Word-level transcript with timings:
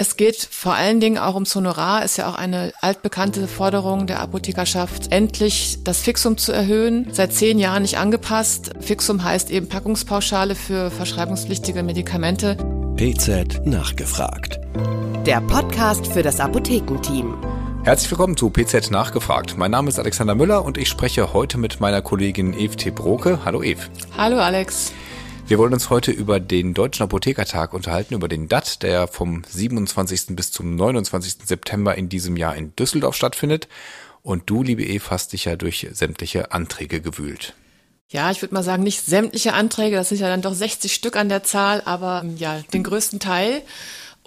Es 0.00 0.16
geht 0.16 0.36
vor 0.36 0.74
allen 0.74 1.00
Dingen 1.00 1.18
auch 1.18 1.34
ums 1.34 1.56
Honorar, 1.56 2.04
ist 2.04 2.18
ja 2.18 2.30
auch 2.30 2.36
eine 2.36 2.72
altbekannte 2.80 3.48
Forderung 3.48 4.06
der 4.06 4.20
Apothekerschaft, 4.20 5.10
endlich 5.10 5.78
das 5.82 6.02
Fixum 6.02 6.38
zu 6.38 6.52
erhöhen. 6.52 7.08
Seit 7.10 7.32
zehn 7.32 7.58
Jahren 7.58 7.82
nicht 7.82 7.98
angepasst. 7.98 8.70
Fixum 8.78 9.24
heißt 9.24 9.50
eben 9.50 9.68
Packungspauschale 9.68 10.54
für 10.54 10.92
verschreibungspflichtige 10.92 11.82
Medikamente. 11.82 12.56
PZ 12.94 13.66
nachgefragt. 13.66 14.60
Der 15.26 15.40
Podcast 15.40 16.06
für 16.06 16.22
das 16.22 16.38
Apothekenteam. 16.38 17.34
Herzlich 17.82 18.08
willkommen 18.12 18.36
zu 18.36 18.50
PZ 18.50 18.92
Nachgefragt. 18.92 19.58
Mein 19.58 19.72
Name 19.72 19.88
ist 19.88 19.98
Alexander 19.98 20.36
Müller 20.36 20.64
und 20.64 20.78
ich 20.78 20.88
spreche 20.88 21.32
heute 21.32 21.58
mit 21.58 21.80
meiner 21.80 22.02
Kollegin 22.02 22.52
Eve 22.56 22.76
T. 22.76 22.92
Broke. 22.92 23.40
Hallo 23.44 23.64
Eve. 23.64 23.82
Hallo 24.16 24.38
Alex. 24.38 24.92
Wir 25.48 25.58
wollen 25.58 25.72
uns 25.72 25.88
heute 25.88 26.10
über 26.10 26.40
den 26.40 26.74
Deutschen 26.74 27.04
Apothekertag 27.04 27.72
unterhalten, 27.72 28.12
über 28.12 28.28
den 28.28 28.48
DAT, 28.48 28.82
der 28.82 29.08
vom 29.08 29.44
27. 29.48 30.36
bis 30.36 30.52
zum 30.52 30.76
29. 30.76 31.36
September 31.42 31.94
in 31.94 32.10
diesem 32.10 32.36
Jahr 32.36 32.54
in 32.54 32.76
Düsseldorf 32.76 33.16
stattfindet. 33.16 33.66
Und 34.22 34.50
du, 34.50 34.62
liebe 34.62 34.84
Eve, 34.84 35.06
hast 35.08 35.32
dich 35.32 35.46
ja 35.46 35.56
durch 35.56 35.88
sämtliche 35.90 36.52
Anträge 36.52 37.00
gewühlt. 37.00 37.54
Ja, 38.10 38.30
ich 38.30 38.42
würde 38.42 38.52
mal 38.52 38.62
sagen, 38.62 38.82
nicht 38.82 39.06
sämtliche 39.06 39.54
Anträge, 39.54 39.96
das 39.96 40.10
sind 40.10 40.20
ja 40.20 40.28
dann 40.28 40.42
doch 40.42 40.52
60 40.52 40.92
Stück 40.92 41.16
an 41.16 41.30
der 41.30 41.42
Zahl, 41.44 41.80
aber 41.86 42.26
ja, 42.36 42.60
den 42.74 42.82
größten 42.82 43.18
Teil. 43.18 43.62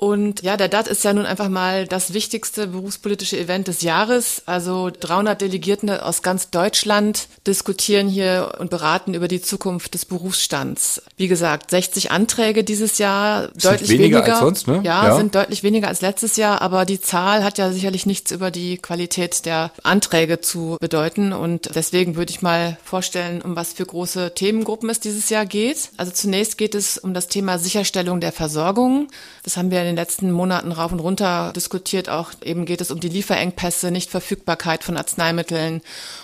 Und 0.04 0.42
ja, 0.42 0.58
der 0.58 0.68
DAT 0.68 0.88
ist 0.88 1.04
ja 1.04 1.14
nun 1.14 1.28
einfach 1.28 1.48
mal 1.48 1.86
das 1.86 2.12
wichtigste 2.12 2.66
berufspolitische 2.66 3.38
Event 3.38 3.68
des 3.68 3.84
Jahres. 3.84 4.42
Also 4.48 4.90
300 4.90 5.40
Delegierte 5.40 6.04
aus 6.04 6.24
ganz 6.24 6.50
Deutschland 6.50 7.28
diskutieren 7.46 8.08
hier 8.08 8.54
und 8.58 8.72
beraten 8.72 9.14
über 9.14 9.28
die 9.28 9.44
Zukunft 9.44 9.94
des 9.94 10.06
Berufsstands. 10.06 11.04
Wie 11.18 11.28
gesagt, 11.28 11.70
60 11.70 12.10
Anträge 12.10 12.64
dieses 12.64 12.98
Jahr, 12.98 13.50
das 13.50 13.62
deutlich 13.62 13.90
weniger, 13.92 14.18
weniger. 14.18 14.34
als 14.34 14.40
sonst, 14.40 14.68
ne? 14.68 14.82
Ja, 14.84 15.06
Ja. 15.10 15.18
sind 15.18 15.36
deutlich 15.36 15.62
weniger 15.62 15.88
als 15.90 16.02
letztes 16.02 16.36
Jahr, 16.36 16.64
aber 16.64 16.86
die 16.86 17.00
Zahl 17.00 17.44
hat 17.44 17.60
ja 17.60 17.72
sicherlich 17.72 18.08
nichts 18.08 18.32
über 18.32 18.50
die 18.50 18.80
Qualität 18.80 19.46
der 19.46 19.70
Anträge 19.84 20.42
zu 20.42 20.78
bedeuten. 20.82 21.32
Und 21.32 21.76
deswegen 21.76 22.16
würde 22.16 22.32
ich 22.32 22.42
mal 22.42 22.80
vorstellen, 22.84 23.44
um 23.44 23.56
was 23.56 23.74
für 23.74 23.86
große 23.86 24.34
Themengruppen 24.34 24.90
es 24.90 25.00
dieses 25.00 25.30
Jahr 25.30 25.46
geht. 25.46 25.90
Also 25.98 26.12
zunächst 26.12 26.58
geht 26.58 26.74
es 26.74 26.98
um 26.98 27.14
das 27.14 27.28
Thema 27.28 27.60
Sicherstellung 27.60 28.20
der 28.20 28.32
Versorgung. 28.32 29.08
Das 29.44 29.58
haben 29.58 29.70
wir 29.70 29.91
in 29.91 29.91
den 29.92 29.98
letzten 29.98 30.32
Monaten 30.32 30.72
rauf 30.72 30.92
und 30.92 31.00
runter 31.00 31.52
diskutiert. 31.56 32.10
Auch 32.10 32.32
eben 32.44 32.66
geht 32.66 32.82
es 32.82 32.92
um 32.92 33.00
die 33.00 33.10
Lieferengpässe, 33.10 33.92
Nichtverfügbarkeit 33.92 34.84
von 34.84 34.98
Arzneimitteln. 34.98 35.82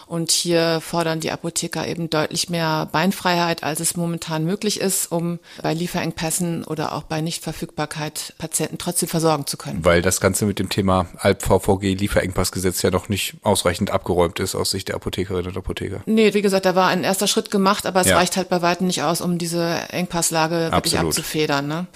Und 0.08 0.32
hier 0.32 0.80
fordern 0.80 1.20
die 1.20 1.32
Apotheker 1.32 1.86
eben 1.86 2.10
deutlich 2.10 2.50
mehr 2.50 2.88
Beinfreiheit, 2.92 3.64
als 3.64 3.82
es 3.82 3.98
momentan 3.98 4.46
möglich 4.46 4.80
ist, 4.80 5.12
um 5.12 5.40
bei 5.62 5.74
Lieferengpässen 5.74 6.64
oder 6.64 6.94
auch 6.94 7.04
bei 7.04 7.20
Nichtverfügbarkeit 7.20 8.34
Patienten 8.38 8.78
trotzdem 8.78 9.10
versorgen 9.10 9.46
zu 9.48 9.58
können. 9.58 9.84
Weil 9.84 10.02
das 10.02 10.22
Ganze 10.22 10.46
mit 10.46 10.60
dem 10.60 10.70
Thema 10.70 11.08
Alp-VVG 11.18 11.94
Lieferengpassgesetz 11.96 12.82
ja 12.84 12.92
noch 12.92 13.10
nicht 13.10 13.36
ausreichend 13.44 13.92
abgeräumt 13.92 14.40
ist 14.40 14.56
aus 14.56 14.70
Sicht 14.72 14.88
der 14.88 14.96
Apothekerinnen 14.96 15.52
und 15.52 15.58
Apotheker. 15.58 16.02
Nee, 16.06 16.34
wie 16.34 16.42
gesagt, 16.42 16.66
da 16.66 16.74
war 16.76 16.88
ein 16.88 17.04
erster 17.04 17.28
Schritt 17.28 17.52
gemacht, 17.52 17.86
aber 17.86 18.00
es 18.02 18.08
Ja. 18.08 18.18
reicht 18.18 18.38
halt 18.38 18.48
bei 18.48 18.62
weitem 18.62 18.88
nicht 18.88 19.04
aus, 19.04 19.20
um 19.20 19.38
diese 19.38 19.64
Engpasslage 19.90 20.56
wirklich 20.72 20.74
Absolut. 20.98 21.08
abzufedern. 21.18 21.68
Ne? 21.68 21.88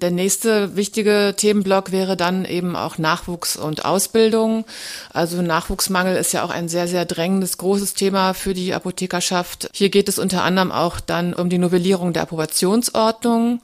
Der 0.00 0.10
nächste 0.10 0.76
wichtige 0.76 1.15
Themenblock 1.36 1.92
wäre 1.92 2.16
dann 2.16 2.44
eben 2.44 2.76
auch 2.76 2.98
Nachwuchs 2.98 3.56
und 3.56 3.84
Ausbildung. 3.84 4.64
Also 5.12 5.42
Nachwuchsmangel 5.42 6.16
ist 6.16 6.32
ja 6.32 6.44
auch 6.44 6.50
ein 6.50 6.68
sehr, 6.68 6.88
sehr 6.88 7.04
drängendes, 7.04 7.58
großes 7.58 7.94
Thema 7.94 8.34
für 8.34 8.54
die 8.54 8.74
Apothekerschaft. 8.74 9.68
Hier 9.72 9.90
geht 9.90 10.08
es 10.08 10.18
unter 10.18 10.42
anderem 10.42 10.72
auch 10.72 11.00
dann 11.00 11.34
um 11.34 11.48
die 11.48 11.58
Novellierung 11.58 12.12
der 12.12 12.22
Approbationsordnung. 12.22 13.60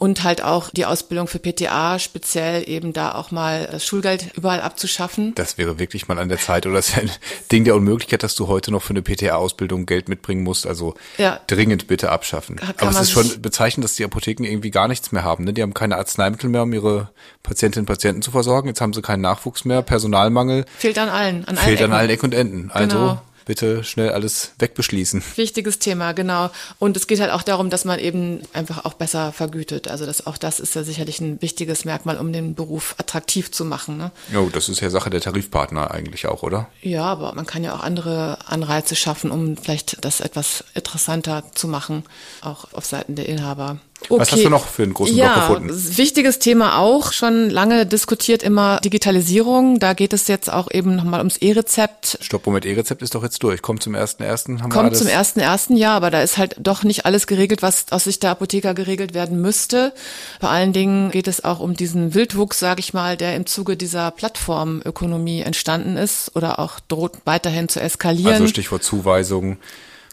Und 0.00 0.24
halt 0.24 0.42
auch 0.42 0.70
die 0.70 0.86
Ausbildung 0.86 1.26
für 1.28 1.38
PTA, 1.38 1.98
speziell 1.98 2.66
eben 2.66 2.94
da 2.94 3.14
auch 3.14 3.30
mal 3.32 3.68
das 3.70 3.84
Schulgeld 3.84 4.28
überall 4.34 4.62
abzuschaffen. 4.62 5.34
Das 5.34 5.58
wäre 5.58 5.78
wirklich 5.78 6.08
mal 6.08 6.18
an 6.18 6.30
der 6.30 6.38
Zeit 6.38 6.64
oder 6.64 6.76
das 6.76 6.88
ist 6.88 6.98
ein 6.98 7.10
Ding 7.52 7.64
der 7.64 7.74
Unmöglichkeit, 7.76 8.22
dass 8.22 8.34
du 8.34 8.48
heute 8.48 8.72
noch 8.72 8.82
für 8.82 8.90
eine 8.94 9.02
PTA-Ausbildung 9.02 9.84
Geld 9.84 10.08
mitbringen 10.08 10.42
musst. 10.42 10.66
Also 10.66 10.94
Ja. 11.18 11.38
dringend 11.48 11.86
bitte 11.86 12.10
abschaffen. 12.10 12.56
Kann 12.56 12.74
Aber 12.78 12.90
es 12.92 13.00
ist 13.02 13.10
schon 13.10 13.42
bezeichnend, 13.42 13.84
dass 13.84 13.94
die 13.94 14.04
Apotheken 14.04 14.44
irgendwie 14.46 14.70
gar 14.70 14.88
nichts 14.88 15.12
mehr 15.12 15.22
haben. 15.22 15.44
Ne? 15.44 15.52
Die 15.52 15.60
haben 15.60 15.74
keine 15.74 15.98
Arzneimittel 15.98 16.48
mehr, 16.48 16.62
um 16.62 16.72
ihre 16.72 17.10
Patientinnen 17.42 17.82
und 17.82 17.86
Patienten 17.94 18.22
zu 18.22 18.30
versorgen. 18.30 18.68
Jetzt 18.68 18.80
haben 18.80 18.94
sie 18.94 19.02
keinen 19.02 19.20
Nachwuchs 19.20 19.66
mehr, 19.66 19.82
Personalmangel. 19.82 20.64
Fehlt 20.78 20.98
an 20.98 21.10
allen, 21.10 21.44
an 21.44 21.58
allen 21.58 21.58
Fehlt 21.58 21.78
an 21.80 21.84
Ecken. 21.90 21.92
allen 21.92 22.10
Ecken 22.10 22.24
und 22.24 22.34
Enden. 22.34 22.70
Also 22.72 22.96
Genau. 22.98 23.22
Bitte 23.44 23.84
schnell 23.84 24.10
alles 24.10 24.52
wegbeschließen. 24.58 25.22
Wichtiges 25.36 25.78
Thema, 25.78 26.12
genau. 26.12 26.50
Und 26.78 26.96
es 26.96 27.06
geht 27.06 27.20
halt 27.20 27.30
auch 27.30 27.42
darum, 27.42 27.70
dass 27.70 27.84
man 27.84 27.98
eben 27.98 28.40
einfach 28.52 28.84
auch 28.84 28.94
besser 28.94 29.32
vergütet. 29.32 29.88
Also 29.88 30.06
das, 30.06 30.26
auch 30.26 30.38
das 30.38 30.60
ist 30.60 30.74
ja 30.74 30.82
sicherlich 30.82 31.20
ein 31.20 31.40
wichtiges 31.42 31.84
Merkmal, 31.84 32.18
um 32.18 32.32
den 32.32 32.54
Beruf 32.54 32.94
attraktiv 32.98 33.50
zu 33.50 33.64
machen. 33.64 33.96
Ne? 33.96 34.10
Jo, 34.32 34.48
das 34.50 34.68
ist 34.68 34.80
ja 34.80 34.90
Sache 34.90 35.10
der 35.10 35.20
Tarifpartner 35.20 35.90
eigentlich 35.90 36.26
auch, 36.26 36.42
oder? 36.42 36.68
Ja, 36.82 37.04
aber 37.04 37.34
man 37.34 37.46
kann 37.46 37.64
ja 37.64 37.74
auch 37.74 37.82
andere 37.82 38.38
Anreize 38.46 38.96
schaffen, 38.96 39.30
um 39.30 39.56
vielleicht 39.56 40.04
das 40.04 40.20
etwas 40.20 40.64
interessanter 40.74 41.44
zu 41.54 41.68
machen, 41.68 42.04
auch 42.42 42.72
auf 42.72 42.84
Seiten 42.84 43.14
der 43.14 43.28
Inhaber. 43.28 43.78
Was 44.08 44.32
hast 44.32 44.44
du 44.44 44.48
noch 44.48 44.66
für 44.66 44.82
einen 44.82 44.94
großen 44.94 45.14
Block 45.14 45.26
ja, 45.26 45.34
gefunden? 45.48 45.96
Wichtiges 45.96 46.38
Thema 46.38 46.78
auch, 46.78 47.12
schon 47.12 47.50
lange 47.50 47.86
diskutiert 47.86 48.42
immer 48.42 48.80
Digitalisierung. 48.80 49.78
Da 49.78 49.92
geht 49.92 50.12
es 50.12 50.26
jetzt 50.26 50.52
auch 50.52 50.70
eben 50.70 50.96
nochmal 50.96 51.20
ums 51.20 51.36
E-Rezept. 51.36 52.18
Stopp, 52.20 52.46
Moment, 52.46 52.66
E-Rezept 52.66 53.02
ist 53.02 53.14
doch 53.14 53.22
jetzt 53.22 53.42
durch. 53.42 53.62
Kommt 53.62 53.82
zum 53.82 53.94
ersten 53.94 54.22
ersten, 54.22 54.56
wir 54.56 54.62
Kommt 54.62 54.76
alles. 54.76 54.98
zum 54.98 55.06
ersten 55.06 55.40
ersten 55.40 55.76
Jahr, 55.76 55.94
aber 55.94 56.10
da 56.10 56.22
ist 56.22 56.38
halt 56.38 56.56
doch 56.58 56.82
nicht 56.82 57.06
alles 57.06 57.26
geregelt, 57.26 57.62
was 57.62 57.86
aus 57.90 58.04
Sicht 58.04 58.22
der 58.22 58.30
Apotheker 58.30 58.74
geregelt 58.74 59.14
werden 59.14 59.40
müsste. 59.40 59.92
Vor 60.40 60.50
allen 60.50 60.72
Dingen 60.72 61.10
geht 61.10 61.28
es 61.28 61.44
auch 61.44 61.60
um 61.60 61.74
diesen 61.74 62.14
Wildwuchs, 62.14 62.58
sage 62.58 62.80
ich 62.80 62.94
mal, 62.94 63.16
der 63.16 63.36
im 63.36 63.46
Zuge 63.46 63.76
dieser 63.76 64.10
Plattformökonomie 64.10 65.42
entstanden 65.42 65.96
ist 65.96 66.34
oder 66.34 66.58
auch 66.58 66.80
droht 66.80 67.12
weiterhin 67.24 67.68
zu 67.68 67.80
eskalieren. 67.80 68.34
Also 68.34 68.48
Stichwort 68.48 68.82
Zuweisung. 68.82 69.58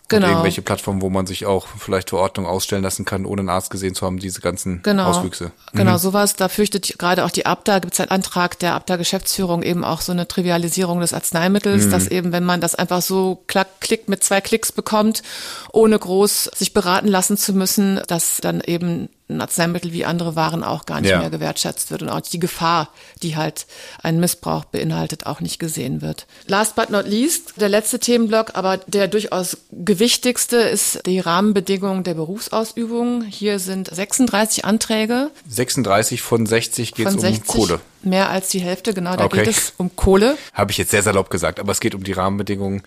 Und 0.10 0.20
Genau. 0.22 0.30
irgendwelche 0.30 0.62
Plattformen, 0.62 1.02
wo 1.02 1.10
man 1.10 1.28
sich 1.28 1.46
auch 1.46 1.68
vielleicht 1.78 2.12
Verordnung 2.12 2.46
ausstellen 2.46 2.82
lassen 2.82 3.04
kann, 3.04 3.26
ohne 3.26 3.42
einen 3.42 3.50
Arzt 3.50 3.70
gesehen 3.70 3.94
zu 3.94 4.06
haben, 4.06 4.20
diese 4.20 4.40
ganzen 4.40 4.82
genau. 4.82 5.10
Auswüchse. 5.10 5.52
Mhm. 5.74 5.78
Genau, 5.80 5.98
sowas. 5.98 6.38
Da 6.38 6.48
fürchtet 6.48 6.98
gerade 6.98 7.26
auch 7.26 7.30
die 7.30 7.46
ABDA, 7.46 7.80
gibt 7.80 7.94
es 7.94 8.00
einen 8.00 8.12
Antrag 8.12 8.58
der 8.60 8.74
ABDA-Geschäftsführung 8.76 9.64
eben 9.64 9.84
auch 9.84 10.00
so 10.00 10.14
eine 10.14 10.26
Trivialisierung 10.26 11.02
des 11.02 11.14
Arzneimittels, 11.14 11.88
Mhm. 11.88 11.92
dass 11.92 12.08
eben, 12.08 12.32
wenn 12.32 12.46
man 12.46 12.62
das 12.62 12.74
einfach 12.74 13.02
so 13.02 13.44
klack, 13.48 13.68
klick 13.82 14.08
mit 14.08 14.24
zwei 14.24 14.40
Klicks 14.40 14.72
bekommt, 14.72 15.24
ohne 15.74 16.00
groß 16.00 16.52
sich 16.56 16.74
beraten 16.74 17.10
lassen 17.10 17.36
zu 17.36 17.52
müssen, 17.52 18.00
dass 18.08 18.38
dann 18.38 18.62
eben 18.62 19.10
ein 19.30 19.42
Arzneimittel 19.42 19.92
wie 19.92 20.06
andere 20.06 20.36
Waren 20.38 20.64
auch 20.64 20.86
gar 20.86 21.02
nicht 21.02 21.10
Ja. 21.12 21.20
mehr 21.20 21.30
gewertschätzt 21.30 21.92
wird 21.92 22.02
und 22.02 22.10
auch 22.10 22.22
die 22.22 22.40
Gefahr, 22.40 22.90
die 23.24 23.36
halt 23.36 23.66
einen 24.02 24.20
Missbrauch 24.22 24.64
beinhaltet, 24.66 25.26
auch 25.26 25.42
nicht 25.42 25.60
gesehen 25.60 26.02
wird. 26.02 26.28
Last 26.46 26.76
but 26.76 26.90
not 26.90 27.06
least, 27.08 27.54
der 27.58 27.68
letzte 27.68 28.00
Themenblock, 28.00 28.52
aber 28.56 28.78
der 28.78 29.08
durchaus 29.10 29.58
gewichtigste 29.72 30.58
ist 30.58 31.06
die 31.06 31.20
Rahmenbedingungen 31.20 32.04
der 32.06 32.14
Berufsausübung. 32.14 33.24
Hier 33.24 33.60
sind 33.60 33.88
36 33.94 34.64
Anträge 34.64 35.32
36 35.50 36.22
von 36.22 36.46
60 36.46 36.94
geht 36.94 37.08
es 37.08 37.14
um 37.16 37.20
60, 37.20 37.46
Kohle. 37.48 37.80
mehr 38.04 38.30
als 38.30 38.50
die 38.50 38.60
Hälfte, 38.60 38.94
genau, 38.94 39.16
da 39.18 39.26
Okay. 39.26 39.40
geht 39.44 39.48
es 39.48 39.74
um 39.78 39.96
Kohle. 39.96 40.38
Habe 40.54 40.72
ich 40.72 40.78
jetzt 40.78 40.92
sehr 40.92 41.04
salopp 41.04 41.30
gesagt, 41.30 41.60
aber 41.60 41.72
es 41.72 41.80
geht 41.80 41.96
um 41.96 42.04
die 42.04 42.14
Rahmenbedingungen, 42.14 42.84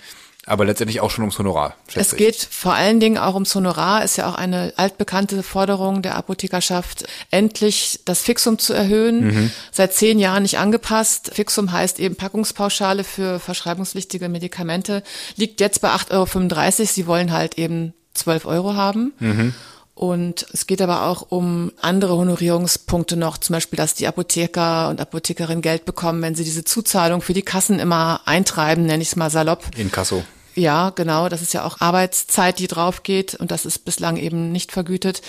aber 0.50 0.64
letztendlich 0.64 1.00
auch 1.00 1.10
schon 1.10 1.22
ums 1.22 1.38
Honorar. 1.38 1.76
Es 1.94 2.12
ich. 2.12 2.18
geht 2.18 2.36
vor 2.36 2.74
allen 2.74 2.98
Dingen 2.98 3.18
auch 3.18 3.34
ums 3.34 3.54
Honorar, 3.54 4.02
ist 4.02 4.16
ja 4.16 4.28
auch 4.28 4.34
eine 4.34 4.72
altbekannte 4.76 5.44
Forderung 5.44 6.02
der 6.02 6.16
Apothekerschaft, 6.16 7.04
endlich 7.30 8.00
das 8.04 8.22
Fixum 8.22 8.58
zu 8.58 8.72
erhöhen. 8.72 9.26
Mhm. 9.26 9.50
Seit 9.70 9.94
zehn 9.94 10.18
Jahren 10.18 10.42
nicht 10.42 10.58
angepasst. 10.58 11.30
Fixum 11.34 11.70
heißt 11.70 12.00
eben 12.00 12.16
Packungspauschale 12.16 13.04
für 13.04 13.38
verschreibungspflichtige 13.38 14.28
Medikamente, 14.28 15.04
liegt 15.36 15.60
jetzt 15.60 15.80
bei 15.82 15.90
8,35 15.90 16.10
Euro. 16.10 16.88
Sie 16.90 17.06
wollen 17.06 17.32
halt 17.32 17.56
eben 17.56 17.94
12 18.14 18.44
Euro 18.46 18.74
haben. 18.74 19.12
Mhm. 19.20 19.54
Und 19.94 20.46
es 20.52 20.66
geht 20.66 20.82
aber 20.82 21.06
auch 21.06 21.26
um 21.28 21.70
andere 21.80 22.16
Honorierungspunkte 22.16 23.16
noch, 23.16 23.38
zum 23.38 23.54
Beispiel, 23.54 23.76
dass 23.76 23.94
die 23.94 24.08
Apotheker 24.08 24.88
und 24.88 25.00
Apothekerinnen 25.00 25.62
Geld 25.62 25.84
bekommen, 25.84 26.22
wenn 26.22 26.34
sie 26.34 26.42
diese 26.42 26.64
Zuzahlung 26.64 27.20
für 27.22 27.34
die 27.34 27.42
Kassen 27.42 27.78
immer 27.78 28.22
eintreiben, 28.24 28.84
nenne 28.84 29.02
ich 29.02 29.10
es 29.10 29.16
mal 29.16 29.30
salopp. 29.30 29.64
In 29.76 29.92
Kasso. 29.92 30.24
Ja, 30.54 30.90
genau. 30.90 31.28
Das 31.28 31.42
ist 31.42 31.54
ja 31.54 31.64
auch 31.64 31.80
Arbeitszeit, 31.80 32.58
die 32.58 32.66
drauf 32.66 33.02
geht 33.02 33.34
und 33.34 33.50
das 33.50 33.64
ist 33.64 33.84
bislang 33.84 34.16
eben 34.16 34.52
nicht 34.52 34.72
vergütet. 34.72 35.22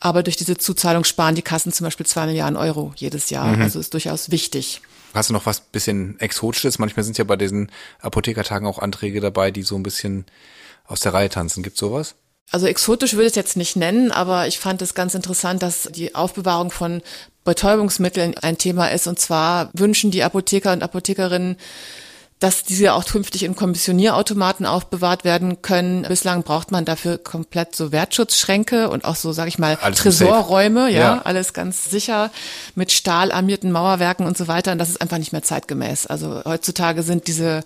Aber 0.00 0.22
durch 0.22 0.36
diese 0.36 0.56
Zuzahlung 0.56 1.04
sparen 1.04 1.34
die 1.34 1.42
Kassen 1.42 1.72
zum 1.72 1.84
Beispiel 1.84 2.06
zwei 2.06 2.26
Milliarden 2.26 2.56
Euro 2.56 2.92
jedes 2.96 3.30
Jahr. 3.30 3.56
Also 3.58 3.78
ist 3.78 3.94
durchaus 3.94 4.30
wichtig. 4.30 4.82
Hast 5.14 5.28
du 5.28 5.32
noch 5.32 5.46
was 5.46 5.60
bisschen 5.60 6.18
Exotisches? 6.18 6.78
Manchmal 6.78 7.04
sind 7.04 7.18
ja 7.18 7.24
bei 7.24 7.36
diesen 7.36 7.70
Apothekertagen 8.00 8.66
auch 8.66 8.78
Anträge 8.78 9.20
dabei, 9.20 9.50
die 9.50 9.62
so 9.62 9.76
ein 9.76 9.82
bisschen 9.82 10.24
aus 10.86 11.00
der 11.00 11.14
Reihe 11.14 11.28
tanzen. 11.28 11.62
Gibt's 11.62 11.78
sowas? 11.78 12.14
Also 12.50 12.66
exotisch 12.66 13.12
würde 13.12 13.24
ich 13.24 13.32
es 13.32 13.36
jetzt 13.36 13.56
nicht 13.56 13.76
nennen, 13.76 14.10
aber 14.10 14.46
ich 14.46 14.58
fand 14.58 14.82
es 14.82 14.94
ganz 14.94 15.14
interessant, 15.14 15.62
dass 15.62 15.88
die 15.92 16.14
Aufbewahrung 16.14 16.70
von 16.70 17.02
Betäubungsmitteln 17.44 18.36
ein 18.38 18.58
Thema 18.58 18.88
ist. 18.88 19.06
Und 19.06 19.18
zwar 19.18 19.70
wünschen 19.72 20.10
die 20.10 20.22
Apotheker 20.22 20.72
und 20.72 20.82
Apothekerinnen 20.82 21.56
dass 22.42 22.64
diese 22.64 22.94
auch 22.94 23.04
künftig 23.04 23.44
in 23.44 23.54
Kommissionierautomaten 23.54 24.66
aufbewahrt 24.66 25.22
werden 25.22 25.62
können. 25.62 26.02
Bislang 26.02 26.42
braucht 26.42 26.72
man 26.72 26.84
dafür 26.84 27.18
komplett 27.18 27.76
so 27.76 27.92
Wertschutzschränke 27.92 28.90
und 28.90 29.04
auch 29.04 29.14
so, 29.14 29.32
sage 29.32 29.48
ich 29.48 29.60
mal, 29.60 29.78
alles 29.80 30.00
Tresorräume, 30.00 30.90
ja, 30.90 30.98
ja, 30.98 31.22
alles 31.22 31.52
ganz 31.52 31.84
sicher 31.84 32.32
mit 32.74 32.90
stahlarmierten 32.90 33.70
Mauerwerken 33.70 34.26
und 34.26 34.36
so 34.36 34.48
weiter. 34.48 34.72
Und 34.72 34.78
das 34.78 34.88
ist 34.88 35.00
einfach 35.00 35.18
nicht 35.18 35.30
mehr 35.30 35.44
zeitgemäß. 35.44 36.08
Also 36.08 36.42
heutzutage 36.44 37.04
sind 37.04 37.28
diese 37.28 37.62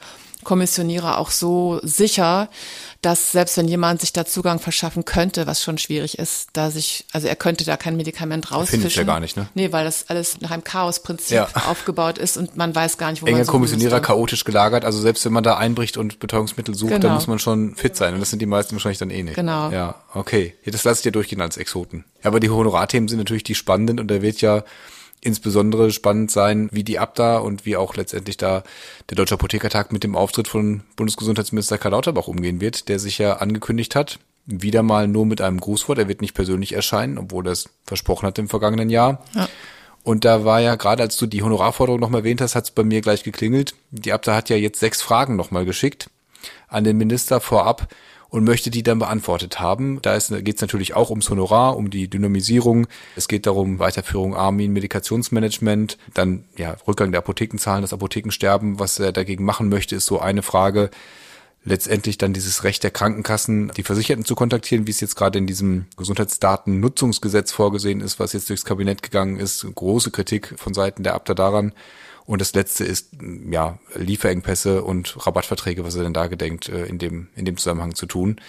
Kommissionierer 0.47 1.19
auch 1.19 1.31
so 1.31 1.81
sicher, 1.83 2.49
dass 3.03 3.33
selbst 3.33 3.57
wenn 3.57 3.69
jemand 3.69 4.01
sich 4.01 4.13
da 4.13 4.25
Zugang 4.25 4.59
verschaffen 4.59 5.05
könnte, 5.05 5.47
was 5.47 5.63
schon 5.63 5.77
schwierig 5.77 6.19
ist, 6.19 6.51
da 6.55 6.71
sich, 6.71 7.05
also 7.13 7.27
er 7.27 7.37
könnte 7.37 7.65
da 7.65 7.77
kein 7.77 7.97
Medikament 7.97 8.51
rausfischen. 8.51 8.81
Findet 8.81 8.97
ja 8.97 9.03
gar 9.03 9.21
nicht, 9.21 9.37
ne? 9.37 9.49
Nee, 9.55 9.73
weil 9.73 9.85
das 9.85 10.09
alles 10.09 10.41
nach 10.41 10.53
einem 10.53 10.65
Chaosprinzip 10.65 11.37
ja. 11.37 11.49
aufgebaut 11.69 12.17
ist 12.19 12.37
und 12.37 12.57
man 12.57 12.75
weiß 12.75 12.97
gar 12.97 13.11
nicht, 13.11 13.23
wo 13.23 13.27
Enge 13.27 13.39
man 13.39 13.47
so 13.47 13.53
Kommissionierer 13.53 14.01
chaotisch 14.01 14.45
gelagert, 14.45 14.85
also 14.85 15.01
selbst 15.01 15.25
wenn 15.25 15.33
man 15.33 15.45
da 15.45 15.57
einbricht 15.57 15.97
und 15.97 16.21
Betäubungsmittel 16.21 16.75
sucht, 16.75 16.93
genau. 16.93 17.03
dann 17.03 17.15
muss 17.15 17.27
man 17.27 17.39
schon 17.39 17.75
fit 17.75 17.97
sein 17.97 18.15
und 18.15 18.21
das 18.21 18.31
sind 18.31 18.41
die 18.41 18.47
meisten 18.47 18.75
wahrscheinlich 18.75 18.99
dann 18.99 19.11
eh 19.11 19.23
nicht. 19.23 19.35
Genau. 19.35 19.71
Ja, 19.71 19.97
okay. 20.15 20.55
Ja, 20.65 20.73
das 20.73 20.85
lasse 20.85 21.01
ich 21.01 21.03
dir 21.03 21.13
durchgehen 21.13 21.41
als 21.41 21.57
Exoten. 21.57 22.05
Ja, 22.23 22.29
aber 22.29 22.41
die 22.41 22.51
Honorarthemen 22.51 23.09
sind 23.09 23.19
natürlich 23.19 23.45
die 23.45 23.55
spannenden 23.55 24.01
und 24.01 24.09
da 24.09 24.23
wird 24.23 24.41
ja 24.41 24.65
insbesondere 25.27 25.91
spannend 25.91 26.31
sein, 26.31 26.69
wie 26.73 26.85
die 26.85 26.99
Abda 26.99 27.39
und 27.39 27.67
wie 27.67 27.77
auch 27.77 27.97
letztendlich 27.97 28.37
da 28.37 28.63
der 29.11 29.17
Deutsche 29.17 29.35
Apothekertag 29.35 29.93
mit 29.93 30.05
dem 30.05 30.17
Auftritt 30.17 30.49
von 30.49 30.83
Bundesgesundheitsminister 30.95 31.79
Karl 31.79 31.93
Lauterbach 31.93 32.29
umgehen 32.29 32.61
wird, 32.61 32.89
der 32.89 32.99
sich 32.99 33.19
ja 33.19 33.39
angekündigt 33.39 33.97
hat, 33.97 34.21
wieder 34.47 34.83
mal 34.83 35.09
nur 35.09 35.27
mit 35.27 35.41
einem 35.41 35.61
Grußwort. 35.61 35.99
Er 35.99 36.09
wird 36.09 36.21
nicht 36.21 36.35
persönlich 36.35 36.73
erscheinen, 36.73 37.19
obwohl 37.19 37.47
er 37.47 37.53
es 37.53 37.69
versprochen 37.85 38.27
hat 38.27 38.39
im 38.39 38.49
vergangenen 38.49 38.89
Jahr. 38.89 39.25
Ja. 39.35 39.49
Und 40.05 40.25
da 40.25 40.45
war 40.45 40.61
ja 40.61 40.77
gerade, 40.77 41.03
als 41.03 41.17
du 41.17 41.27
die 41.27 41.43
Honorarforderung 41.43 42.01
nochmal 42.01 42.21
erwähnt 42.21 42.41
hast, 42.41 42.55
hat 42.55 42.65
es 42.65 42.71
bei 42.71 42.85
mir 42.85 43.01
gleich 43.01 43.25
geklingelt. 43.25 43.75
Die 43.91 44.13
Abda 44.13 44.37
hat 44.37 44.49
ja 44.49 44.57
jetzt 44.57 44.79
sechs 44.79 45.03
Fragen 45.03 45.35
nochmal 45.35 45.65
geschickt 45.65 46.09
an 46.69 46.85
den 46.85 46.97
Minister 46.97 47.41
vorab, 47.41 47.89
und 48.29 48.45
möchte 48.45 48.71
die 48.71 48.83
dann 48.83 48.99
beantwortet 48.99 49.61
haben. 49.61 50.01
Da 50.03 50.19
geht 50.19 50.57
es 50.57 50.61
natürlich 50.61 50.95
auch 50.95 51.11
ums 51.11 51.31
Honorar, 51.31 51.77
um 51.77 51.91
die 51.91 52.09
Dynamisierung. 52.09 52.87
Es 53.15 53.29
geht 53.29 53.47
darum, 53.47 53.79
Weiterführung 53.79 54.35
Armin, 54.35 54.73
Medikationsmanagement, 54.73 55.99
dann 56.15 56.45
ja 56.57 56.77
Rückgang 56.87 57.13
der 57.13 57.21
Apothekenzahlen, 57.21 57.83
das 57.83 57.93
Apothekensterben. 57.93 58.79
Was 58.79 58.99
er 58.99 59.13
dagegen 59.13 59.45
machen 59.45 59.69
möchte, 59.69 59.97
ist 59.97 60.07
so 60.07 60.21
eine 60.21 60.43
Frage. 60.43 60.91
Letztendlich 61.65 62.17
dann 62.17 62.33
dieses 62.33 62.63
Recht 62.63 62.85
der 62.85 62.93
Krankenkassen, 62.93 63.73
die 63.77 63.83
Versicherten 63.83 64.25
zu 64.25 64.37
kontaktieren, 64.37 64.87
wie 64.87 64.93
es 64.93 65.01
jetzt 65.01 65.17
gerade 65.17 65.39
in 65.39 65.49
diesem 65.49 65.87
Gesundheitsdatennutzungsgesetz 65.97 67.51
vorgesehen 67.51 68.01
ist, 68.01 68.21
was 68.21 68.35
jetzt 68.35 68.49
durchs 68.51 68.65
Kabinett 68.65 69.03
gegangen 69.03 69.37
ist. 69.37 69.67
Große 69.75 70.13
Kritik 70.13 70.55
von 70.57 70.75
Seiten 70.75 71.03
der 71.03 71.15
Abda 71.15 71.35
daran. 71.35 71.73
Und 72.27 72.41
das 72.41 72.55
letzte 72.55 72.85
ist, 72.85 73.11
ja, 73.51 73.79
Lieferengpässe 73.95 74.83
und 74.83 75.27
Rabattverträge, 75.27 75.85
was 75.85 75.95
er 75.95 76.03
denn 76.03 76.13
da 76.13 76.27
gedenkt, 76.27 76.69
äh, 76.69 76.87
in 76.87 76.99
dem, 76.99 77.29
in 77.37 77.45
dem 77.45 77.57
Zusammenhang 77.57 77.95
zu 77.95 78.07
tun. 78.07 78.41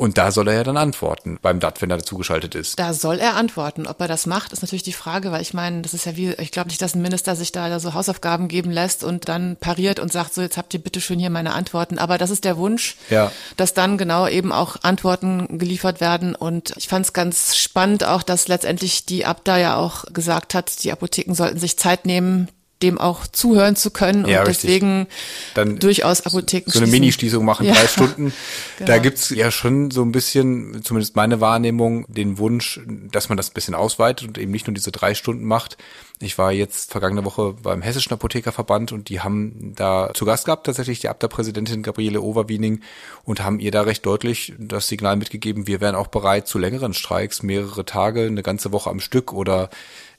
Und 0.00 0.16
da 0.16 0.32
soll 0.32 0.48
er 0.48 0.54
ja 0.54 0.64
dann 0.64 0.78
antworten 0.78 1.38
beim 1.42 1.60
DAT, 1.60 1.82
wenn 1.82 1.90
er 1.90 1.98
dazugeschaltet 1.98 2.54
ist. 2.54 2.78
Da 2.78 2.94
soll 2.94 3.18
er 3.18 3.36
antworten. 3.36 3.86
Ob 3.86 4.00
er 4.00 4.08
das 4.08 4.24
macht, 4.24 4.50
ist 4.50 4.62
natürlich 4.62 4.82
die 4.82 4.94
Frage, 4.94 5.30
weil 5.30 5.42
ich 5.42 5.52
meine, 5.52 5.82
das 5.82 5.92
ist 5.92 6.06
ja 6.06 6.16
wie, 6.16 6.30
ich 6.38 6.52
glaube 6.52 6.70
nicht, 6.70 6.80
dass 6.80 6.94
ein 6.94 7.02
Minister 7.02 7.36
sich 7.36 7.52
da 7.52 7.78
so 7.78 7.92
Hausaufgaben 7.92 8.48
geben 8.48 8.70
lässt 8.70 9.04
und 9.04 9.28
dann 9.28 9.56
pariert 9.56 10.00
und 10.00 10.10
sagt, 10.10 10.32
so 10.32 10.40
jetzt 10.40 10.56
habt 10.56 10.72
ihr 10.72 10.80
bitte 10.80 11.02
schön 11.02 11.18
hier 11.18 11.28
meine 11.28 11.52
Antworten. 11.52 11.98
Aber 11.98 12.16
das 12.16 12.30
ist 12.30 12.46
der 12.46 12.56
Wunsch, 12.56 12.96
ja. 13.10 13.30
dass 13.58 13.74
dann 13.74 13.98
genau 13.98 14.26
eben 14.26 14.52
auch 14.52 14.76
Antworten 14.80 15.58
geliefert 15.58 16.00
werden. 16.00 16.34
Und 16.34 16.72
ich 16.78 16.88
fand 16.88 17.04
es 17.04 17.12
ganz 17.12 17.56
spannend 17.56 18.02
auch, 18.02 18.22
dass 18.22 18.48
letztendlich 18.48 19.04
die 19.04 19.26
Abda 19.26 19.58
ja 19.58 19.76
auch 19.76 20.04
gesagt 20.14 20.54
hat, 20.54 20.82
die 20.82 20.92
Apotheken 20.92 21.34
sollten 21.34 21.58
sich 21.58 21.76
Zeit 21.76 22.06
nehmen, 22.06 22.48
dem 22.82 22.98
auch 22.98 23.26
zuhören 23.26 23.76
zu 23.76 23.90
können 23.90 24.26
ja, 24.26 24.40
und 24.40 24.48
richtig. 24.48 24.70
deswegen 24.70 25.06
Dann 25.54 25.78
durchaus 25.78 26.22
Apotheken 26.22 26.70
So 26.70 26.80
eine 26.80 26.88
Mini-Schließung 26.88 27.44
machen, 27.44 27.66
ja. 27.66 27.74
drei 27.74 27.86
Stunden. 27.86 28.32
genau. 28.78 28.90
Da 28.90 28.98
gibt's 28.98 29.30
ja 29.30 29.50
schon 29.50 29.90
so 29.90 30.02
ein 30.02 30.12
bisschen, 30.12 30.82
zumindest 30.82 31.16
meine 31.16 31.40
Wahrnehmung, 31.40 32.06
den 32.08 32.38
Wunsch, 32.38 32.80
dass 33.10 33.28
man 33.28 33.36
das 33.36 33.50
ein 33.50 33.54
bisschen 33.54 33.74
ausweitet 33.74 34.28
und 34.28 34.38
eben 34.38 34.50
nicht 34.50 34.66
nur 34.66 34.74
diese 34.74 34.92
drei 34.92 35.14
Stunden 35.14 35.44
macht. 35.44 35.76
Ich 36.22 36.36
war 36.36 36.52
jetzt 36.52 36.92
vergangene 36.92 37.24
Woche 37.24 37.54
beim 37.62 37.80
Hessischen 37.80 38.12
Apothekerverband 38.12 38.92
und 38.92 39.08
die 39.08 39.20
haben 39.20 39.72
da 39.74 40.10
zu 40.12 40.26
Gast 40.26 40.44
gehabt, 40.44 40.66
tatsächlich 40.66 41.00
die 41.00 41.08
Abda-Präsidentin 41.08 41.82
Gabriele 41.82 42.20
Overwiening 42.20 42.82
und 43.24 43.42
haben 43.42 43.58
ihr 43.58 43.70
da 43.70 43.82
recht 43.82 44.04
deutlich 44.04 44.52
das 44.58 44.88
Signal 44.88 45.16
mitgegeben, 45.16 45.66
wir 45.66 45.80
wären 45.80 45.94
auch 45.94 46.08
bereit 46.08 46.46
zu 46.46 46.58
längeren 46.58 46.92
Streiks, 46.92 47.42
mehrere 47.42 47.86
Tage, 47.86 48.24
eine 48.24 48.42
ganze 48.42 48.70
Woche 48.70 48.90
am 48.90 49.00
Stück 49.00 49.32
oder 49.32 49.70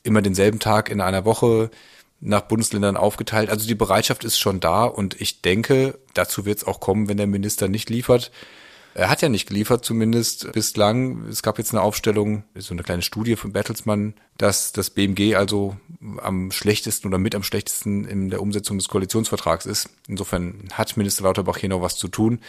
immer 0.02 0.24
denselben 0.24 0.60
Tag 0.60 0.90
in 0.90 1.02
einer 1.02 1.24
Woche 1.26 1.70
nach 2.22 2.42
Bundesländern 2.42 2.98
aufgeteilt. 2.98 3.50
Also 3.50 3.68
die 3.68 3.76
Bereitschaft 3.76 4.24
ist 4.24 4.40
schon 4.40 4.60
da 4.60 4.86
und 4.86 5.20
ich 5.20 5.42
denke, 5.42 6.00
dazu 6.14 6.46
wird 6.46 6.60
es 6.60 6.64
auch 6.64 6.80
kommen, 6.80 7.10
wenn 7.10 7.18
der 7.18 7.28
Minister 7.28 7.68
nicht 7.68 7.90
liefert. 7.90 8.32
Er 8.94 9.10
hat 9.10 9.22
ja 9.22 9.30
nicht 9.30 9.48
geliefert, 9.48 9.86
zumindest 9.86 10.52
bislang. 10.52 11.26
Es 11.30 11.42
gab 11.42 11.58
jetzt 11.58 11.72
eine 11.72 11.82
Aufstellung, 11.82 12.44
so 12.56 12.74
eine 12.74 12.84
kleine 12.84 13.02
Studie 13.02 13.38
von 13.38 13.54
Bertelsmann, 13.54 14.16
dass 14.38 14.74
das 14.74 14.90
BMG 14.90 15.36
also 15.36 15.78
am 16.18 16.52
schlechtesten 16.52 17.08
oder 17.08 17.18
mit 17.18 17.34
am 17.34 17.44
schlechtesten 17.44 18.04
in 18.04 18.30
der 18.30 18.42
Umsetzung 18.42 18.78
des 18.78 18.90
Koalitionsvertrags 18.90 19.66
ist. 19.66 19.90
Insofern 20.08 20.68
hat 20.74 20.98
Minister 20.98 21.24
Lauterbach 21.24 21.58
hier 21.58 21.70
noch 21.70 21.82
was 21.82 21.96
zu 21.96 22.10
tun. 22.10 22.42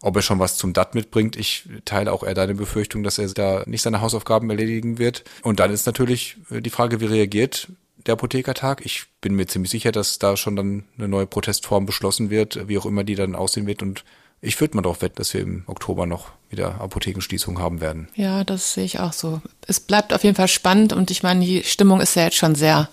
Ob 0.00 0.16
er 0.16 0.22
schon 0.22 0.38
was 0.38 0.56
zum 0.56 0.72
DAT 0.72 0.94
mitbringt, 0.94 1.36
ich 1.36 1.68
teile 1.84 2.12
auch 2.12 2.22
eher 2.22 2.34
deine 2.34 2.54
Befürchtung, 2.54 3.02
dass 3.02 3.18
er 3.18 3.28
da 3.28 3.64
nicht 3.66 3.82
seine 3.82 4.00
Hausaufgaben 4.00 4.48
erledigen 4.48 4.98
wird. 4.98 5.24
Und 5.42 5.60
dann 5.60 5.70
ist 5.70 5.84
natürlich 5.84 6.38
die 6.48 6.70
Frage, 6.70 7.00
wie 7.00 7.06
reagiert 7.06 7.68
der 8.06 8.14
Apothekertag. 8.14 8.84
Ich 8.84 9.06
bin 9.20 9.34
mir 9.34 9.46
ziemlich 9.46 9.70
sicher, 9.70 9.92
dass 9.92 10.18
da 10.18 10.36
schon 10.36 10.56
dann 10.56 10.84
eine 10.96 11.08
neue 11.08 11.26
Protestform 11.26 11.86
beschlossen 11.86 12.30
wird, 12.30 12.68
wie 12.68 12.78
auch 12.78 12.86
immer 12.86 13.04
die 13.04 13.14
dann 13.14 13.34
aussehen 13.34 13.66
wird. 13.66 13.82
Und 13.82 14.04
ich 14.40 14.60
würde 14.60 14.76
mal 14.76 14.82
darauf 14.82 15.02
wetten, 15.02 15.16
dass 15.16 15.34
wir 15.34 15.40
im 15.40 15.64
Oktober 15.66 16.06
noch 16.06 16.30
wieder 16.48 16.80
Apothekenschließung 16.80 17.58
haben 17.58 17.80
werden. 17.80 18.08
Ja, 18.14 18.44
das 18.44 18.74
sehe 18.74 18.84
ich 18.84 19.00
auch 19.00 19.12
so. 19.12 19.40
Es 19.66 19.80
bleibt 19.80 20.12
auf 20.12 20.24
jeden 20.24 20.36
Fall 20.36 20.48
spannend 20.48 20.92
und 20.92 21.10
ich 21.10 21.22
meine, 21.22 21.44
die 21.44 21.62
Stimmung 21.62 22.00
ist 22.00 22.16
ja 22.16 22.24
jetzt 22.24 22.36
schon 22.36 22.54
sehr 22.54 22.88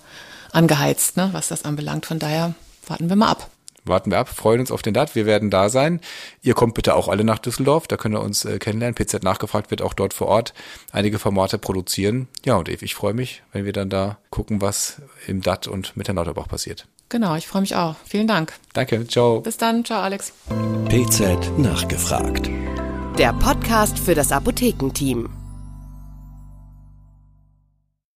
angeheizt, 0.52 1.16
ne, 1.16 1.30
was 1.32 1.48
das 1.48 1.64
anbelangt. 1.64 2.06
Von 2.06 2.18
daher 2.18 2.54
warten 2.86 3.08
wir 3.08 3.16
mal 3.16 3.30
ab 3.30 3.50
warten 3.88 4.10
wir 4.10 4.18
ab, 4.18 4.28
freuen 4.28 4.60
uns 4.60 4.70
auf 4.70 4.82
den 4.82 4.94
DAT. 4.94 5.14
Wir 5.14 5.26
werden 5.26 5.50
da 5.50 5.68
sein. 5.68 6.00
Ihr 6.42 6.54
kommt 6.54 6.74
bitte 6.74 6.94
auch 6.94 7.08
alle 7.08 7.24
nach 7.24 7.38
Düsseldorf, 7.38 7.88
da 7.88 7.96
könnt 7.96 8.14
ihr 8.14 8.22
uns 8.22 8.44
äh, 8.44 8.58
kennenlernen. 8.58 8.94
PZ 8.94 9.22
nachgefragt 9.22 9.70
wird 9.70 9.82
auch 9.82 9.94
dort 9.94 10.14
vor 10.14 10.28
Ort 10.28 10.54
einige 10.92 11.18
Formate 11.18 11.58
produzieren. 11.58 12.28
Ja, 12.44 12.56
und 12.56 12.68
Eve, 12.68 12.84
ich 12.84 12.94
freue 12.94 13.14
mich, 13.14 13.42
wenn 13.52 13.64
wir 13.64 13.72
dann 13.72 13.90
da 13.90 14.18
gucken, 14.30 14.60
was 14.60 15.02
im 15.26 15.42
DAT 15.42 15.66
und 15.66 15.96
mit 15.96 16.08
Herrn 16.08 16.16
Lauterbach 16.16 16.48
passiert. 16.48 16.86
Genau, 17.08 17.36
ich 17.36 17.46
freue 17.46 17.62
mich 17.62 17.74
auch. 17.74 17.96
Vielen 18.06 18.26
Dank. 18.26 18.52
Danke, 18.74 19.06
ciao. 19.06 19.40
Bis 19.40 19.56
dann, 19.56 19.84
ciao 19.84 20.00
Alex. 20.02 20.32
PZ 20.88 21.58
nachgefragt. 21.58 22.50
Der 23.18 23.32
Podcast 23.32 23.98
für 23.98 24.14
das 24.14 24.30
Apothekenteam. 24.30 25.37